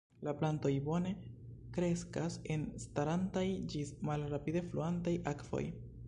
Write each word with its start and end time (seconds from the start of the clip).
La 0.27 0.31
plantoj 0.37 0.69
bone 0.85 1.09
kreskas 1.75 2.37
en 2.55 2.63
starantaj 2.85 3.43
ĝis 3.73 3.91
malrapide 4.11 4.63
fluantaj 4.71 5.13
akvoj. 5.33 5.63